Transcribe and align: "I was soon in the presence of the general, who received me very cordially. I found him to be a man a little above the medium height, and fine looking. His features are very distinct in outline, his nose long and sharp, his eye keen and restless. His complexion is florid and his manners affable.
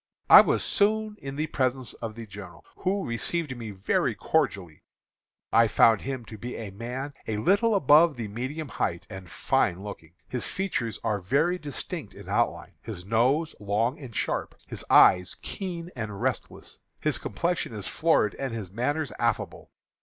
"I 0.31 0.41
was 0.41 0.63
soon 0.63 1.15
in 1.21 1.35
the 1.35 1.45
presence 1.45 1.93
of 1.93 2.15
the 2.15 2.25
general, 2.25 2.65
who 2.77 3.05
received 3.05 3.55
me 3.55 3.69
very 3.69 4.15
cordially. 4.15 4.81
I 5.53 5.67
found 5.67 6.01
him 6.01 6.25
to 6.25 6.39
be 6.39 6.55
a 6.55 6.71
man 6.71 7.13
a 7.27 7.37
little 7.37 7.75
above 7.75 8.15
the 8.15 8.27
medium 8.27 8.67
height, 8.69 9.05
and 9.11 9.29
fine 9.29 9.83
looking. 9.83 10.15
His 10.27 10.47
features 10.47 10.97
are 11.03 11.21
very 11.21 11.59
distinct 11.59 12.15
in 12.15 12.27
outline, 12.29 12.73
his 12.81 13.05
nose 13.05 13.53
long 13.59 13.99
and 13.99 14.15
sharp, 14.15 14.55
his 14.65 14.83
eye 14.89 15.23
keen 15.43 15.91
and 15.95 16.19
restless. 16.19 16.79
His 16.99 17.19
complexion 17.19 17.71
is 17.71 17.87
florid 17.87 18.33
and 18.39 18.55
his 18.55 18.71
manners 18.71 19.11
affable. 19.19 19.69